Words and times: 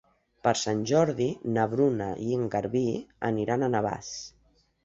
Per 0.45 0.53
Sant 0.61 0.79
Jordi 0.91 1.27
na 1.57 1.67
Bruna 1.75 2.09
i 2.31 2.39
en 2.39 2.49
Garbí 2.57 2.85
aniran 3.33 3.67
a 3.69 3.73
Navàs. 3.79 4.13